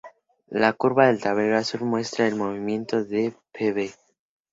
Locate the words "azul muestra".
1.59-2.27